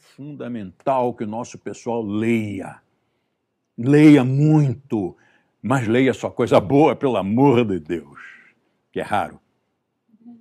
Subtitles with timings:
[0.00, 2.80] fundamental que o nosso pessoal leia.
[3.76, 5.16] Leia muito,
[5.62, 8.20] mas leia só coisa boa, pelo amor de Deus,
[8.92, 9.40] que é raro.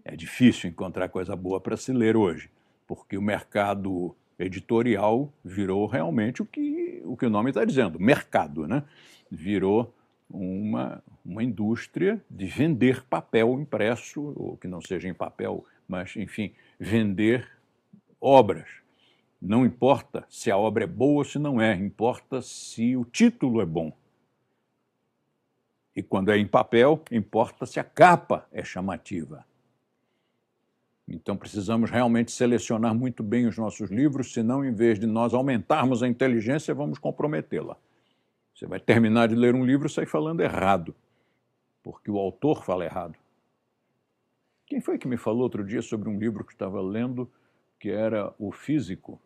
[0.03, 2.49] É difícil encontrar coisa boa para se ler hoje,
[2.87, 8.67] porque o mercado editorial virou realmente o que o, que o nome está dizendo, mercado,
[8.67, 8.83] né?
[9.31, 9.93] Virou
[10.29, 16.53] uma, uma indústria de vender papel impresso, ou que não seja em papel, mas, enfim,
[16.79, 17.47] vender
[18.19, 18.67] obras.
[19.41, 23.61] Não importa se a obra é boa ou se não é, importa se o título
[23.61, 23.91] é bom.
[25.95, 29.45] E quando é em papel, importa se a capa é chamativa.
[31.07, 36.01] Então precisamos realmente selecionar muito bem os nossos livros, senão, em vez de nós aumentarmos
[36.01, 37.77] a inteligência, vamos comprometê-la.
[38.53, 40.95] Você vai terminar de ler um livro e sair falando errado,
[41.83, 43.15] porque o autor fala errado.
[44.65, 47.29] Quem foi que me falou outro dia sobre um livro que estava lendo
[47.79, 49.21] que era O Físico?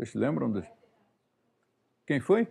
[0.00, 0.70] Vocês se lembram desse?
[2.06, 2.48] Quem foi?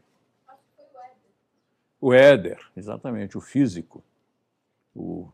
[2.00, 4.04] O Éder, exatamente, o físico.
[4.94, 5.28] O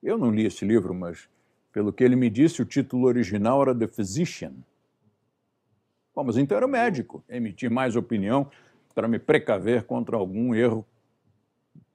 [0.00, 1.28] eu não li esse livro, mas
[1.72, 4.52] pelo que ele me disse, o título original era The Physician.
[6.14, 7.24] Bom, mas então era o médico.
[7.28, 8.48] Emitir mais opinião
[8.94, 10.86] para me precaver contra algum erro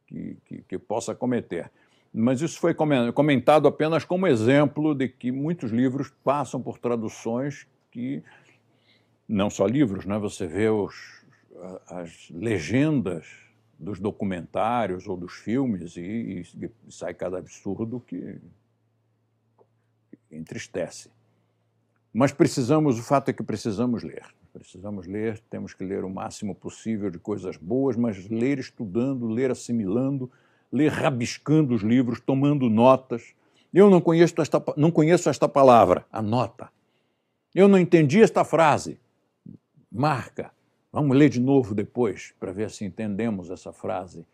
[0.05, 1.71] que, que, que possa cometer.
[2.13, 8.21] Mas isso foi comentado apenas como exemplo de que muitos livros passam por traduções que,
[9.31, 10.17] não só livros, né?
[10.19, 11.23] você vê os,
[11.87, 13.25] as legendas
[13.79, 18.37] dos documentários ou dos filmes e, e sai cada absurdo que
[20.29, 21.09] entristece.
[22.13, 24.25] Mas precisamos, o fato é que precisamos ler.
[24.53, 29.49] Precisamos ler, temos que ler o máximo possível de coisas boas, mas ler estudando, ler
[29.49, 30.29] assimilando,
[30.69, 33.33] ler rabiscando os livros, tomando notas.
[33.73, 36.69] Eu não conheço esta, não conheço esta palavra, anota.
[37.55, 38.99] Eu não entendi esta frase,
[39.91, 40.51] marca.
[40.91, 44.25] Vamos ler de novo depois para ver se entendemos essa frase.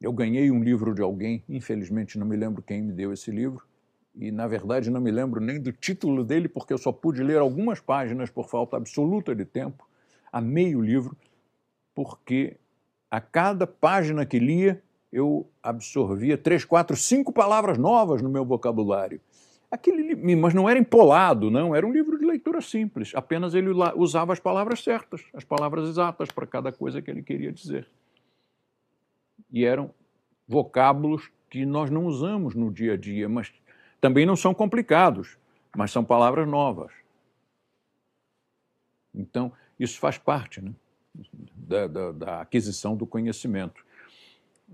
[0.00, 3.64] Eu ganhei um livro de alguém, infelizmente não me lembro quem me deu esse livro,
[4.14, 7.38] e na verdade não me lembro nem do título dele, porque eu só pude ler
[7.38, 9.88] algumas páginas por falta absoluta de tempo.
[10.32, 11.16] Amei o livro,
[11.94, 12.56] porque
[13.10, 14.82] a cada página que lia
[15.12, 19.20] eu absorvia três, quatro, cinco palavras novas no meu vocabulário.
[19.70, 24.40] Aquele, mas não era empolado, não, era um livro leitura simples, apenas ele usava as
[24.40, 27.86] palavras certas, as palavras exatas para cada coisa que ele queria dizer.
[29.50, 29.94] E eram
[30.48, 33.52] vocábulos que nós não usamos no dia a dia, mas
[34.00, 35.36] também não são complicados,
[35.76, 36.92] mas são palavras novas.
[39.14, 40.72] Então, isso faz parte né,
[41.54, 43.84] da, da, da aquisição do conhecimento.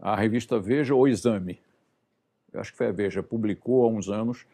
[0.01, 1.61] A revista Veja, O Exame,
[2.53, 4.47] eu acho que foi a Veja, publicou há uns anos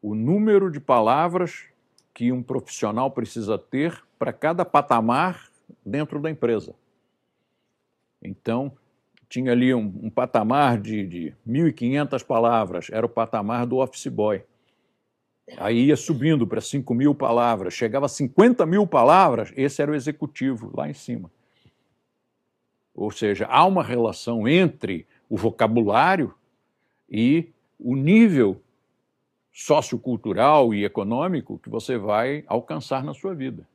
[0.00, 1.66] o número de palavras
[2.18, 5.48] que um profissional precisa ter para cada patamar
[5.86, 6.74] dentro da empresa.
[8.20, 8.72] Então,
[9.28, 14.42] tinha ali um, um patamar de, de 1.500 palavras, era o patamar do office boy.
[15.58, 19.94] Aí ia subindo para 5 mil palavras, chegava a 50 mil palavras, esse era o
[19.94, 21.30] executivo, lá em cima.
[22.96, 26.34] Ou seja, há uma relação entre o vocabulário
[27.08, 28.60] e o nível
[29.58, 33.68] sociocultural e econômico que você vai alcançar na sua vida.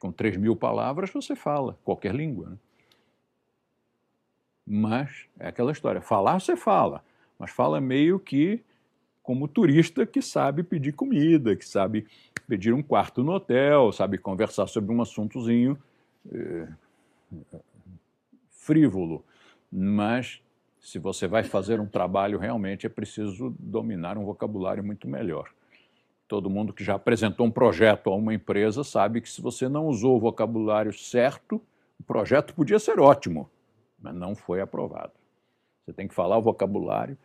[0.00, 2.50] Com 3 mil palavras você fala qualquer língua.
[2.50, 2.56] Né?
[4.64, 7.04] Mas é aquela história: falar você fala,
[7.36, 8.62] mas fala meio que
[9.20, 12.06] como turista que sabe pedir comida, que sabe
[12.46, 15.76] pedir um quarto no hotel, sabe conversar sobre um assuntozinho
[16.32, 16.68] eh,
[18.52, 19.24] frívolo.
[19.72, 20.40] Mas
[20.80, 25.50] se você vai fazer um trabalho, realmente é preciso dominar um vocabulário muito melhor.
[26.26, 29.86] Todo mundo que já apresentou um projeto a uma empresa sabe que se você não
[29.86, 31.60] usou o vocabulário certo,
[31.98, 33.50] o projeto podia ser ótimo,
[33.98, 35.12] mas não foi aprovado.
[35.84, 37.16] Você tem que falar o vocabulário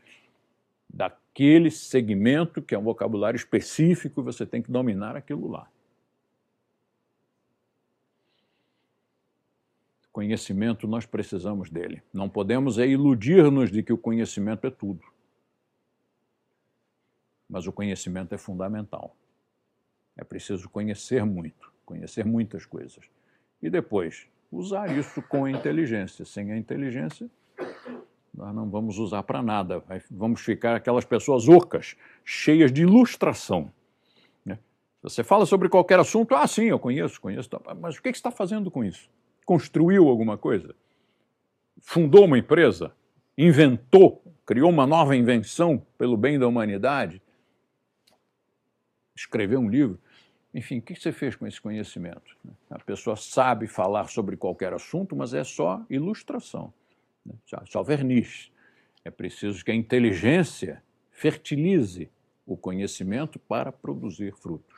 [0.89, 5.67] daquele segmento, que é um vocabulário específico, você tem que dominar aquilo lá.
[10.13, 12.03] Conhecimento, nós precisamos dele.
[12.13, 15.01] Não podemos é iludir-nos de que o conhecimento é tudo.
[17.49, 19.15] Mas o conhecimento é fundamental.
[20.15, 23.03] É preciso conhecer muito, conhecer muitas coisas.
[23.59, 26.23] E depois, usar isso com a inteligência.
[26.25, 27.27] Sem a inteligência,
[28.31, 29.83] nós não vamos usar para nada.
[30.11, 33.73] Vamos ficar aquelas pessoas ocas, cheias de ilustração.
[34.45, 34.59] Né?
[35.01, 37.49] Você fala sobre qualquer assunto, ah, sim, eu conheço, conheço,
[37.81, 39.09] mas o que você está fazendo com isso?
[39.45, 40.75] Construiu alguma coisa,
[41.81, 42.93] fundou uma empresa,
[43.37, 47.21] inventou criou uma nova invenção pelo bem da humanidade,
[49.15, 49.99] escreveu um livro.
[50.53, 52.37] Enfim, o que você fez com esse conhecimento?
[52.69, 56.73] A pessoa sabe falar sobre qualquer assunto, mas é só ilustração,
[57.25, 57.33] né?
[57.65, 58.51] só verniz.
[59.03, 62.09] É preciso que a inteligência fertilize
[62.45, 64.72] o conhecimento para produzir frutos.